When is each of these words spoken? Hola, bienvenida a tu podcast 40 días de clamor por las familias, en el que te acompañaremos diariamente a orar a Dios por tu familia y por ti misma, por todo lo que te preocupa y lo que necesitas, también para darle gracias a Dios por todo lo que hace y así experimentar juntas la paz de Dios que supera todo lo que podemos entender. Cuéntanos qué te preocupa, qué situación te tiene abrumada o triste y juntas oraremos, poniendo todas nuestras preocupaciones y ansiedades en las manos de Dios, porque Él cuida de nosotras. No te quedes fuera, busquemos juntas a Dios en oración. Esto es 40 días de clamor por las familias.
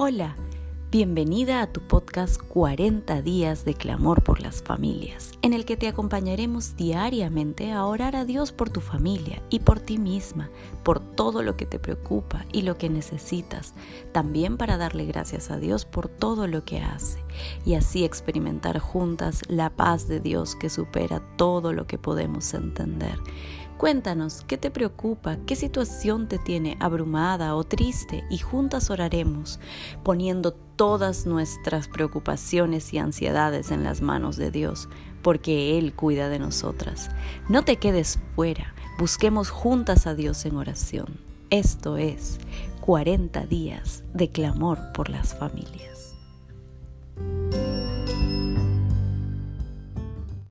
Hola, 0.00 0.36
bienvenida 0.92 1.60
a 1.60 1.72
tu 1.72 1.80
podcast 1.80 2.40
40 2.40 3.20
días 3.20 3.64
de 3.64 3.74
clamor 3.74 4.22
por 4.22 4.40
las 4.40 4.62
familias, 4.62 5.32
en 5.42 5.52
el 5.52 5.64
que 5.64 5.76
te 5.76 5.88
acompañaremos 5.88 6.76
diariamente 6.76 7.72
a 7.72 7.84
orar 7.84 8.14
a 8.14 8.24
Dios 8.24 8.52
por 8.52 8.70
tu 8.70 8.80
familia 8.80 9.42
y 9.50 9.58
por 9.58 9.80
ti 9.80 9.98
misma, 9.98 10.50
por 10.84 11.00
todo 11.00 11.42
lo 11.42 11.56
que 11.56 11.66
te 11.66 11.80
preocupa 11.80 12.46
y 12.52 12.62
lo 12.62 12.78
que 12.78 12.88
necesitas, 12.88 13.74
también 14.12 14.56
para 14.56 14.76
darle 14.76 15.04
gracias 15.04 15.50
a 15.50 15.58
Dios 15.58 15.84
por 15.84 16.06
todo 16.06 16.46
lo 16.46 16.64
que 16.64 16.78
hace 16.78 17.18
y 17.66 17.74
así 17.74 18.04
experimentar 18.04 18.78
juntas 18.78 19.42
la 19.48 19.70
paz 19.70 20.06
de 20.06 20.20
Dios 20.20 20.54
que 20.54 20.70
supera 20.70 21.20
todo 21.36 21.72
lo 21.72 21.88
que 21.88 21.98
podemos 21.98 22.54
entender. 22.54 23.18
Cuéntanos 23.78 24.42
qué 24.48 24.58
te 24.58 24.72
preocupa, 24.72 25.38
qué 25.46 25.54
situación 25.54 26.26
te 26.26 26.38
tiene 26.38 26.76
abrumada 26.80 27.54
o 27.54 27.62
triste 27.62 28.24
y 28.28 28.38
juntas 28.38 28.90
oraremos, 28.90 29.60
poniendo 30.02 30.52
todas 30.52 31.26
nuestras 31.26 31.86
preocupaciones 31.86 32.92
y 32.92 32.98
ansiedades 32.98 33.70
en 33.70 33.84
las 33.84 34.00
manos 34.00 34.36
de 34.36 34.50
Dios, 34.50 34.88
porque 35.22 35.78
Él 35.78 35.94
cuida 35.94 36.28
de 36.28 36.40
nosotras. 36.40 37.12
No 37.48 37.64
te 37.64 37.76
quedes 37.76 38.18
fuera, 38.34 38.74
busquemos 38.98 39.50
juntas 39.50 40.08
a 40.08 40.16
Dios 40.16 40.44
en 40.44 40.56
oración. 40.56 41.20
Esto 41.50 41.96
es 41.96 42.40
40 42.80 43.46
días 43.46 44.02
de 44.12 44.28
clamor 44.28 44.80
por 44.92 45.08
las 45.08 45.36
familias. 45.36 46.17